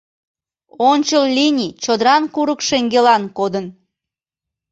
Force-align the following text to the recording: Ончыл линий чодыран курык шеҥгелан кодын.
Ончыл 0.89 1.23
линий 1.37 1.71
чодыран 1.83 2.23
курык 2.33 2.59
шеҥгелан 2.67 3.23
кодын. 3.37 3.65